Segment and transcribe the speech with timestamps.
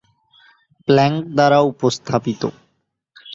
[0.87, 2.41] Planck দ্বারা উপস্থাপিত।